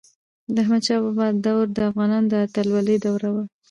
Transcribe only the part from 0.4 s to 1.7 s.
د احمد شاه بابا دور